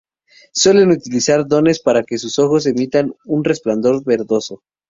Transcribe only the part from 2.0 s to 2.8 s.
que sus ojos